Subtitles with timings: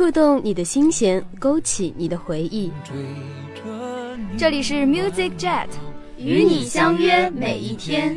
[0.00, 2.72] 触动你的心弦，勾起你的回忆。
[4.38, 5.68] 这里是 Music Jet，
[6.16, 8.16] 与你相约每一天。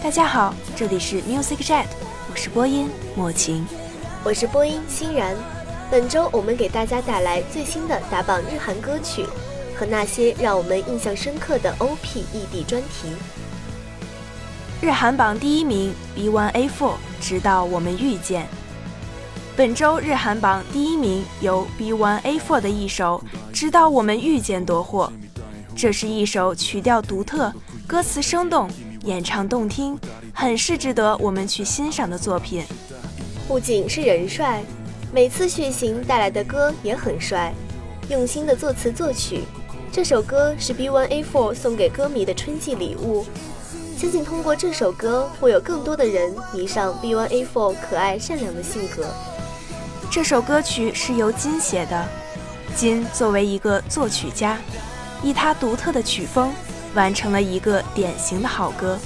[0.00, 1.86] 大家好，这里是 Music Jet，
[2.30, 3.66] 我是播音莫晴，
[4.22, 5.34] 我是播音欣然。
[5.90, 9.26] 本周我们给大家带来最新的打榜日韩歌曲
[9.76, 13.08] 和那些让我们印象深刻的 OP ED 专题。
[14.80, 18.46] 日韩榜第一名 B1A4，直到我们遇见。
[19.56, 25.12] 本周日韩榜第一名由 B1A4 的一首《直到我们遇见》夺获。
[25.74, 27.52] 这是一首曲调独特、
[27.86, 28.70] 歌词生动。
[29.08, 29.98] 演唱动听，
[30.34, 32.62] 很是值得我们去欣赏的作品。
[33.48, 34.62] 不仅是人帅，
[35.10, 37.54] 每次血型带来的歌也很帅，
[38.10, 39.44] 用心的作词作曲。
[39.90, 43.24] 这首歌是 B1A4 送给歌迷的春季礼物，
[43.96, 49.06] 相信通过这首歌，会有更多的人迷上 B1A4 可爱善良的性格。
[50.10, 52.06] 这首歌曲是由金写的，
[52.76, 54.58] 金作为一个作曲家，
[55.22, 56.52] 以他独特的曲风。
[56.94, 58.98] 完成了一个典型的好歌。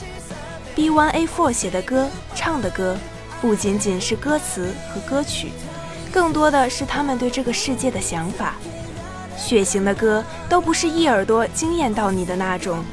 [0.75, 2.97] B One A Four 写的歌、唱的歌，
[3.41, 5.53] 不仅仅是歌词和歌曲，
[6.11, 8.55] 更多的是他们对这个世界的想法。
[9.37, 12.85] 血型的歌都不是一耳朵惊艳到你的那种，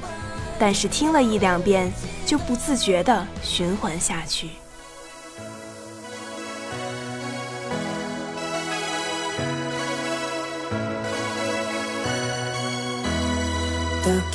[0.57, 1.91] 但是听了一两遍
[2.25, 4.49] 就不自觉地循环下去。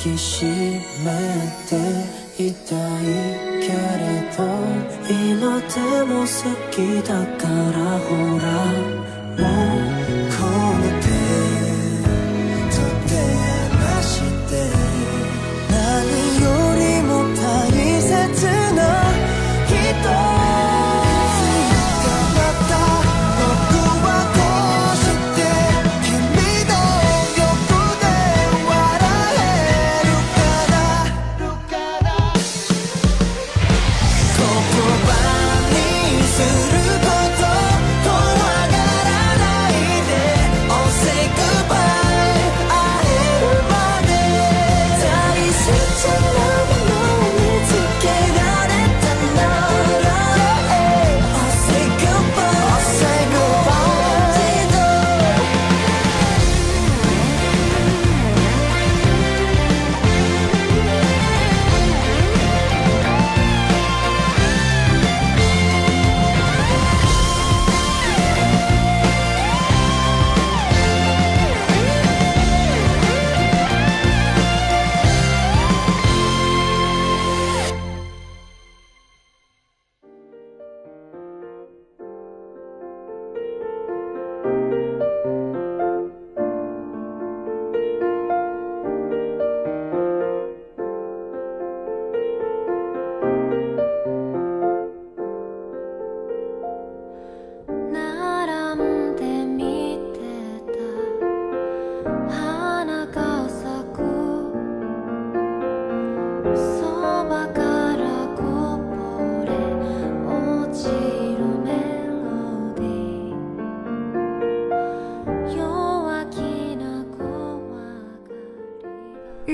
[0.05, 1.17] 믿기 심할
[1.67, 1.75] 때
[2.37, 8.85] 이따위 결에던 이 멋대 모습 기다 따라오라.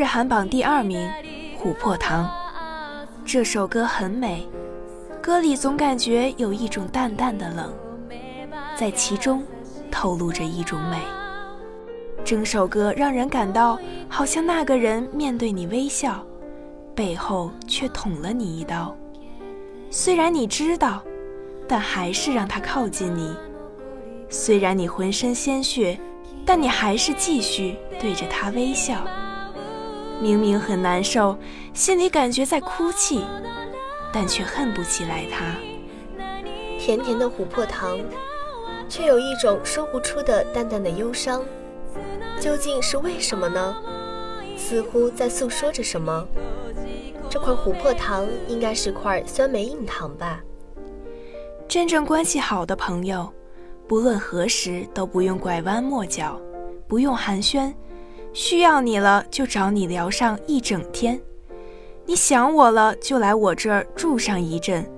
[0.02, 1.08] 日韩榜第二名，
[1.64, 2.26] 《琥珀糖》
[3.24, 4.50] 这首歌很美，
[5.22, 7.72] 歌里总感觉有一种淡淡的冷，
[8.76, 9.44] 在其中
[9.92, 10.98] 透露着一种美。
[12.26, 13.78] 整首歌让人感到，
[14.10, 16.26] 好像那个人面对你微笑，
[16.96, 18.98] 背后却捅了你一刀。
[19.92, 21.04] 虽然你知道，
[21.68, 23.32] 但还是让他靠近你。
[24.30, 25.96] 虽然你浑身鲜血，
[26.44, 28.98] 但你还是继续对着他微笑。
[30.22, 31.36] 明明很难受，
[31.74, 33.26] 心里感觉在哭泣，
[34.14, 35.56] 但却恨不起来他。
[36.78, 38.00] 甜甜的琥珀糖，
[38.88, 41.44] 却有一种说不出的淡淡的忧伤。
[42.40, 43.76] 究竟是为什么呢？
[44.56, 46.26] 似乎在诉说着什么。
[47.28, 50.40] 这块琥珀糖应该是块酸梅硬糖吧？
[51.68, 53.32] 真正关系好的朋友，
[53.88, 56.40] 不论何时都不用拐弯抹角，
[56.88, 57.74] 不用寒暄，
[58.34, 61.20] 需要你了就找你聊上一整天。
[62.06, 64.90] 你想我了就来我这儿住上一阵。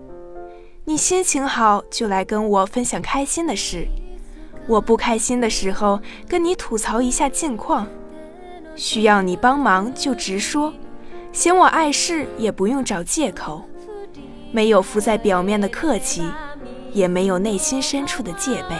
[0.85, 3.87] 你心情好就来跟我分享开心的事。
[4.67, 7.87] 我不开心的时候跟你吐槽一下近况。
[8.75, 10.73] 需要你帮忙就直说。
[11.31, 13.63] 嫌我碍事也不用找借口，
[14.51, 16.23] 没有浮在表面的客气，
[16.91, 18.75] 也没有内心深处的戒备。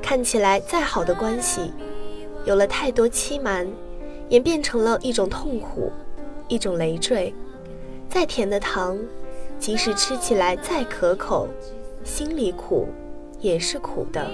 [0.00, 1.72] 看起来再好的关系，
[2.46, 3.66] 有了太多欺瞒，
[4.28, 5.90] 演变成了一种痛苦，
[6.46, 7.34] 一种累赘。
[8.08, 8.96] 再甜的糖，
[9.58, 11.48] 即使吃起来再可口，
[12.04, 12.86] 心里苦，
[13.40, 14.24] 也是苦的。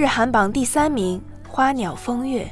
[0.00, 2.44] 日韩榜第三名《花鸟风月》，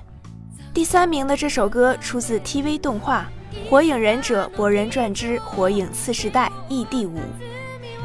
[0.75, 3.27] 第三名的这首歌出自 TV 动画
[3.71, 6.53] 《火影忍者博人传之火影次世代》
[6.87, 7.19] ED 五，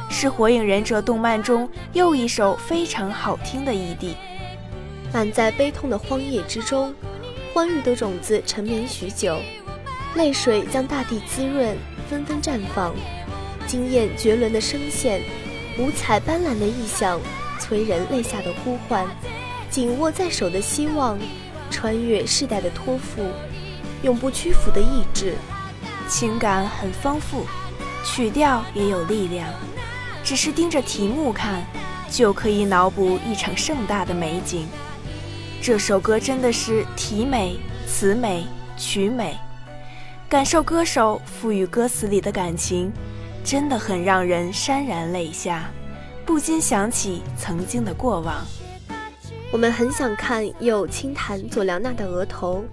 [0.10, 4.14] 是《火影忍者》动漫中又一首非常好听的 ED。
[5.12, 6.96] 满在悲痛的荒野之中，
[7.54, 9.38] 欢愉的种子沉眠许久，
[10.16, 11.76] 泪水将大地滋润，
[12.10, 12.96] 纷纷绽放，
[13.68, 15.22] 惊艳绝伦的声线，
[15.78, 17.20] 五彩斑斓的意象。
[17.60, 19.06] 催人泪下的呼唤，
[19.70, 21.18] 紧握在手的希望，
[21.70, 23.24] 穿越世代的托付，
[24.04, 25.36] 永不屈服的意志，
[26.08, 27.46] 情感很丰富，
[28.04, 29.48] 曲调也有力量。
[30.24, 31.66] 只是盯着题目看，
[32.10, 34.68] 就可以脑补一场盛大的美景。
[35.62, 37.58] 这首歌真的是题美、
[37.88, 38.46] 词美、
[38.78, 39.38] 曲美，
[40.30, 42.92] 感受歌手赋予歌词里的感情，
[43.44, 45.70] 真的很让人潸然泪下。
[46.26, 48.36] 不禁想起曾经的过往。
[49.52, 52.64] 我们很想看又轻弹佐良娜的额头，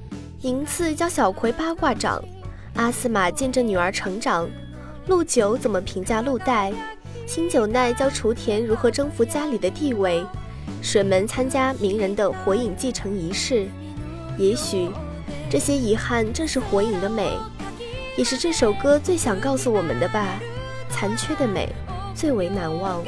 [0.43, 2.23] 银次教小葵八卦掌，
[2.75, 4.49] 阿斯玛见证女儿成长，
[5.07, 6.73] 陆九怎么评价陆代，
[7.27, 10.25] 新九奈教雏田如何征服家里的地位，
[10.81, 13.67] 水门参加鸣人的火影继承仪式。
[14.39, 14.89] 也许，
[15.51, 17.37] 这些遗憾正是火影的美，
[18.17, 20.41] 也是这首歌最想告诉我们的吧。
[20.89, 21.69] 残缺的美，
[22.15, 23.03] 最为难忘。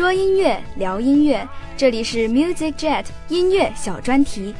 [0.00, 4.54] 说音乐，聊音乐，这里是 Music Jet 音乐小专题。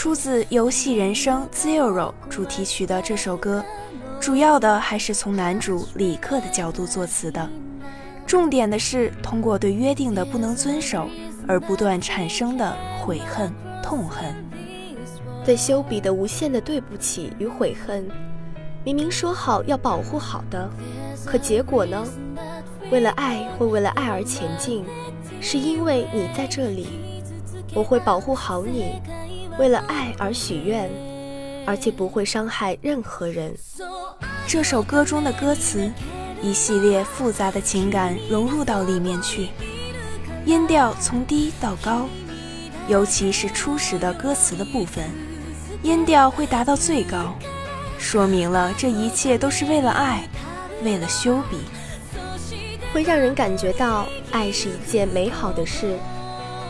[0.00, 3.62] 出自游戏人生 Zero 主题曲的这首歌，
[4.18, 7.46] 主要的还是从男主李克的角度作词的，
[8.26, 11.06] 重点的是通过对约定的不能遵守
[11.46, 13.52] 而不断产生的悔恨、
[13.82, 14.34] 痛恨，
[15.44, 18.08] 对修比的无限的对不起与悔恨。
[18.82, 20.66] 明明说好要保护好的，
[21.26, 22.02] 可结果呢？
[22.90, 24.82] 为了爱会为了爱而前进，
[25.42, 26.88] 是因为你在这里，
[27.74, 28.94] 我会保护好你。
[29.60, 30.90] 为了爱而许愿，
[31.66, 33.54] 而且不会伤害任何人。
[34.46, 35.92] 这首歌中的歌词，
[36.40, 39.48] 一系列复杂的情感融入到里面去，
[40.46, 42.08] 音调从低到高，
[42.88, 45.04] 尤其是初始的歌词的部分，
[45.82, 47.34] 音调会达到最高，
[47.98, 50.26] 说明了这一切都是为了爱，
[50.82, 51.58] 为了修比，
[52.94, 55.98] 会让人感觉到爱是一件美好的事，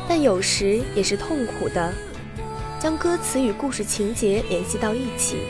[0.08, 1.94] 但有时也是痛苦的。
[2.79, 5.47] 将歌词与故事情节联系到一起，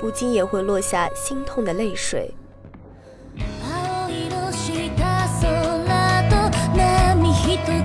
[0.00, 2.34] 不禁也会落下心痛的泪水。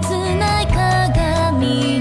[0.01, 0.73] どんな場
[1.11, 1.98] 所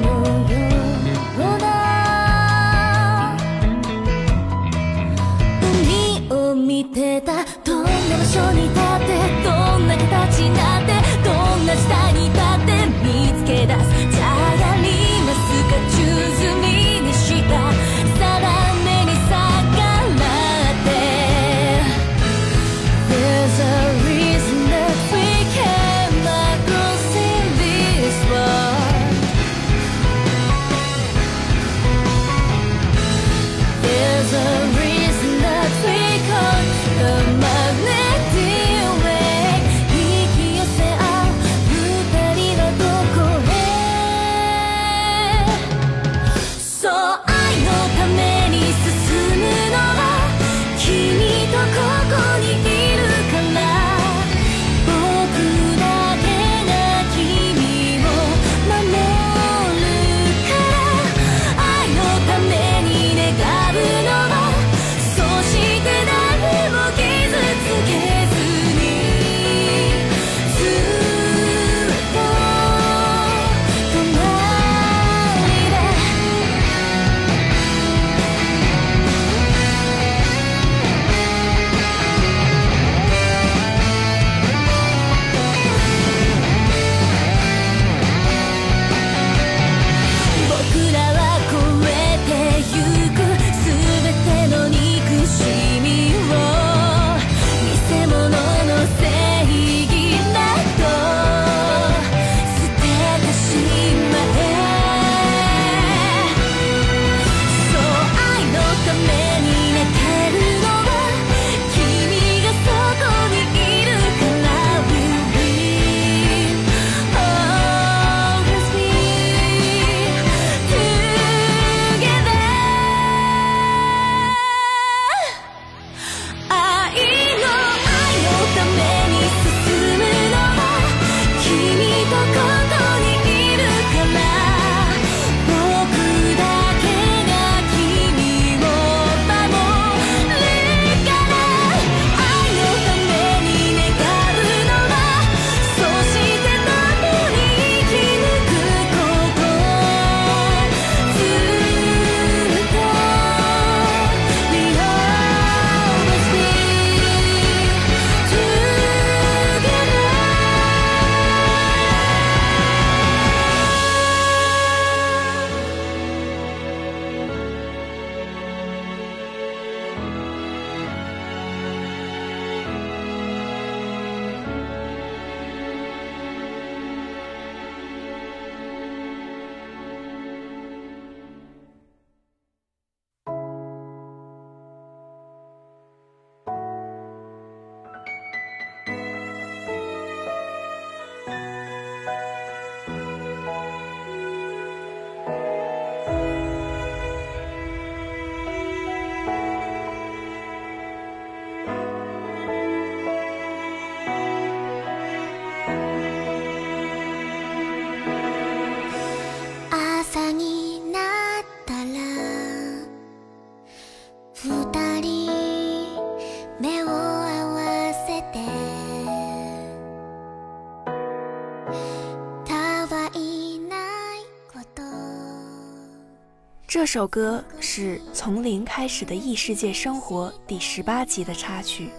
[226.79, 231.89] 这首歌是从零开始的异世界生活第十八集的插曲。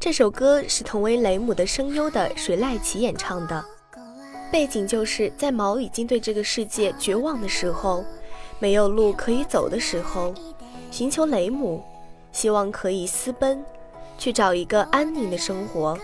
[0.00, 3.64] 这首歌是同为雷姆的声优的水濑奇演唱的，
[4.50, 8.04] 背景就是在毛已经对这个世界绝望的时候，
[8.58, 10.34] 没有路可以走的时候，
[10.90, 11.84] 寻求雷姆，
[12.32, 13.64] 希望可以私奔，
[14.18, 15.96] 去找一个安宁的生活。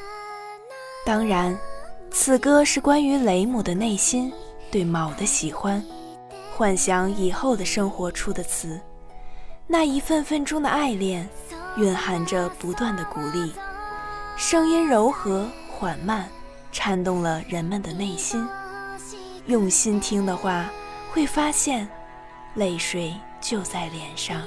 [1.04, 1.58] 当然，
[2.08, 4.32] 此歌是关于雷姆的内心
[4.70, 5.84] 对毛的喜欢。
[6.62, 8.80] 幻想以后的生活出的词，
[9.66, 11.28] 那一份份中的爱恋，
[11.76, 13.52] 蕴含着不断的鼓励。
[14.36, 16.28] 声音柔和缓慢，
[16.70, 18.46] 颤动了人们的内心。
[19.46, 20.70] 用心听的话，
[21.12, 21.88] 会发现，
[22.54, 24.40] 泪水就在脸上。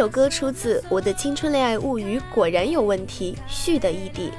[0.00, 3.36] 首歌出自《我的青春恋爱物语》，果然有问题。
[3.46, 4.32] 续的异地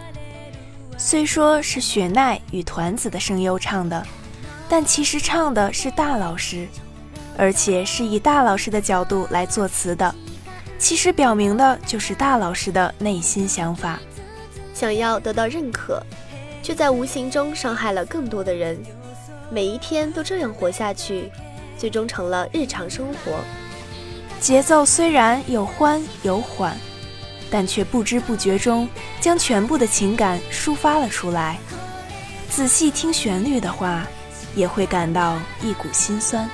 [0.98, 4.04] 虽说是雪奈与团子的声优唱的，
[4.68, 6.68] 但其实唱的是大老师，
[7.38, 10.16] 而且是以大老师的角度来作词的。
[10.80, 14.00] 其实表明的就是大老师的内心想法，
[14.74, 16.02] 想要得到认可，
[16.64, 18.82] 却在无形中伤害了更多的人。
[19.52, 21.32] 每一天都这样活下去，
[21.78, 23.38] 最终成了日常生活。
[24.42, 26.76] 节奏虽然有欢有缓，
[27.52, 31.60] 但却不知不觉中将全部的情感抒发了出来。
[32.50, 34.04] 仔细听旋律的话，
[34.56, 36.50] 也会感到一股心酸。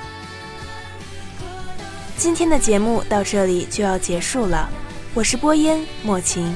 [2.17, 4.69] 今天的节目到这里就要结束了，
[5.13, 6.54] 我是播音莫晴，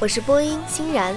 [0.00, 1.14] 我是播音欣然，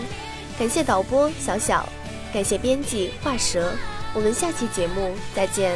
[0.59, 1.89] 感谢导播小小，
[2.31, 3.73] 感谢编辑画蛇，
[4.13, 5.73] 我们下期节目再见。